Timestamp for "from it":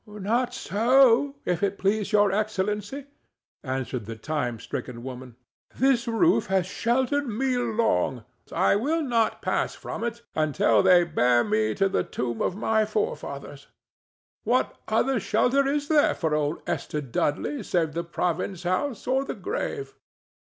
9.75-10.23